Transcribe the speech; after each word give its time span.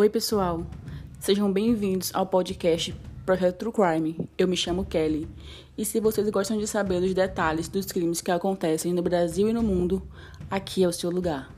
Oi, 0.00 0.08
pessoal. 0.08 0.64
Sejam 1.18 1.52
bem-vindos 1.52 2.10
ao 2.14 2.24
podcast 2.24 2.94
Projeto 3.26 3.58
True 3.58 3.72
Crime. 3.74 4.30
Eu 4.38 4.48
me 4.48 4.56
chamo 4.56 4.82
Kelly. 4.82 5.28
E 5.76 5.84
se 5.84 6.00
vocês 6.00 6.26
gostam 6.30 6.56
de 6.56 6.66
saber 6.66 7.02
os 7.02 7.12
detalhes 7.12 7.68
dos 7.68 7.84
crimes 7.84 8.22
que 8.22 8.30
acontecem 8.30 8.94
no 8.94 9.02
Brasil 9.02 9.50
e 9.50 9.52
no 9.52 9.62
mundo, 9.62 10.00
aqui 10.50 10.82
é 10.82 10.88
o 10.88 10.92
seu 10.92 11.10
lugar. 11.10 11.50